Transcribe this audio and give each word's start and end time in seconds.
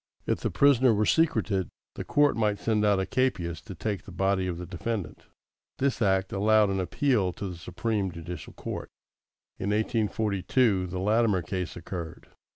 If 0.25 0.39
the 0.39 0.49
prisoner 0.49 0.95
were 0.95 1.05
secreted, 1.05 1.67
the 1.93 2.03
court 2.03 2.35
might 2.35 2.57
send 2.57 2.83
out 2.83 2.99
a 2.99 3.05
capias 3.05 3.61
to 3.65 3.75
take 3.75 4.01
the 4.05 4.11
body 4.11 4.47
of 4.47 4.57
the 4.57 4.65
defendant. 4.65 5.27
This 5.77 6.01
act 6.01 6.33
allowed 6.33 6.71
an 6.71 6.79
appeal 6.79 7.31
to 7.33 7.47
the 7.49 7.55
Supreme 7.55 8.11
Judicial 8.11 8.53
Court. 8.53 8.89
In 9.59 9.69
1842, 9.69 10.87
the 10.87 10.97
Latimer 10.97 11.43
case 11.43 11.75
occurred. 11.75 12.29